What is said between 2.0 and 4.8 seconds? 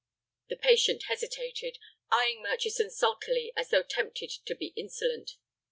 eying Murchison sulkily as though tempted to be